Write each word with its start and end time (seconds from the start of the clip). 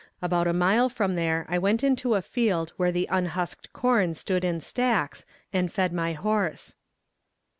About 0.19 0.47
a 0.47 0.51
mile 0.51 0.89
from 0.89 1.13
there 1.15 1.45
I 1.47 1.59
went 1.59 1.83
into 1.83 2.15
a 2.15 2.23
field 2.23 2.73
where 2.75 2.91
the 2.91 3.07
unhusked 3.11 3.71
corn 3.71 4.15
stood 4.15 4.43
in 4.43 4.59
stacks, 4.59 5.27
and 5.53 5.71
fed 5.71 5.93
my 5.93 6.13
horse. 6.13 6.73